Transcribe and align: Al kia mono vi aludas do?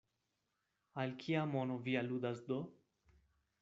Al 1.03 1.13
kia 1.25 1.45
mono 1.53 1.79
vi 1.87 1.97
aludas 2.03 2.45
do? 2.53 2.61